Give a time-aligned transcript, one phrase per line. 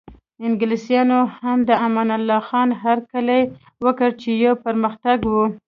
[0.45, 3.41] انګلیسانو هم د امان الله خان هرکلی
[3.85, 5.35] وکړ چې یو پرمختګ و.